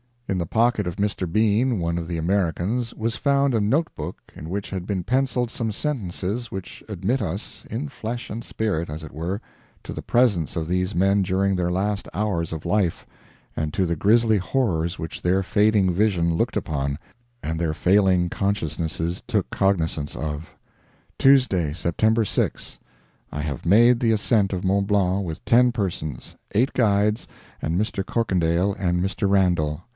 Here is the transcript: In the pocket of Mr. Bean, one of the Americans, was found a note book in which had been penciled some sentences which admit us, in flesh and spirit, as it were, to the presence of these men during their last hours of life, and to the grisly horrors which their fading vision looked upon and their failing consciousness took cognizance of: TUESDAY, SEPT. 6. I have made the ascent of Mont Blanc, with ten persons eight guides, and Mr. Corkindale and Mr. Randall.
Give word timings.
In 0.27 0.37
the 0.39 0.45
pocket 0.47 0.87
of 0.87 0.95
Mr. 0.95 1.31
Bean, 1.31 1.77
one 1.77 1.97
of 1.97 2.07
the 2.07 2.17
Americans, 2.17 2.93
was 2.95 3.17
found 3.17 3.53
a 3.53 3.59
note 3.59 3.93
book 3.95 4.17
in 4.33 4.49
which 4.49 4.69
had 4.69 4.87
been 4.87 5.03
penciled 5.03 5.51
some 5.51 5.73
sentences 5.73 6.49
which 6.49 6.81
admit 6.87 7.21
us, 7.21 7.65
in 7.69 7.89
flesh 7.89 8.29
and 8.29 8.41
spirit, 8.43 8.89
as 8.89 9.03
it 9.03 9.11
were, 9.11 9.41
to 9.83 9.91
the 9.91 10.01
presence 10.01 10.55
of 10.55 10.69
these 10.69 10.95
men 10.95 11.21
during 11.21 11.55
their 11.55 11.69
last 11.69 12.07
hours 12.13 12.53
of 12.53 12.65
life, 12.65 13.05
and 13.57 13.73
to 13.73 13.85
the 13.85 13.97
grisly 13.97 14.37
horrors 14.37 14.97
which 14.97 15.21
their 15.21 15.43
fading 15.43 15.93
vision 15.93 16.33
looked 16.33 16.55
upon 16.55 16.97
and 17.43 17.59
their 17.59 17.73
failing 17.73 18.29
consciousness 18.29 19.21
took 19.27 19.49
cognizance 19.49 20.15
of: 20.15 20.55
TUESDAY, 21.19 21.73
SEPT. 21.73 22.05
6. 22.25 22.79
I 23.33 23.41
have 23.41 23.65
made 23.65 23.99
the 23.99 24.13
ascent 24.13 24.53
of 24.53 24.63
Mont 24.63 24.87
Blanc, 24.87 25.25
with 25.25 25.43
ten 25.45 25.73
persons 25.73 26.37
eight 26.55 26.71
guides, 26.71 27.27
and 27.61 27.77
Mr. 27.79 28.03
Corkindale 28.03 28.73
and 28.79 29.03
Mr. 29.03 29.29
Randall. 29.29 29.81